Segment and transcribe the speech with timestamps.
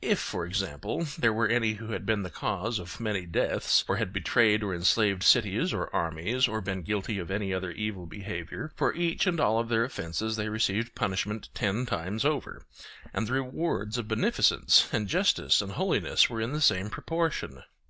[0.00, 3.96] If, for example, there were any who had been the cause of many deaths, or
[3.98, 8.72] had betrayed or enslaved cities or armies, or been guilty of any other evil behaviour,
[8.74, 12.62] for each and all of their offences they received punishment ten times over,
[13.12, 17.62] and the rewards of beneficence and justice and holiness were in the same proportion.